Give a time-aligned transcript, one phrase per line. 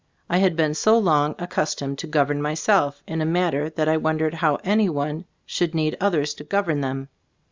[0.31, 4.33] I had been so long accustomed to govern myself, in a manner, that I wondered
[4.33, 7.09] how any one should need others to govern them.